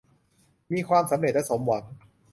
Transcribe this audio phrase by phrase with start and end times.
[0.73, 1.83] มีความสำเร็จและสมหวัง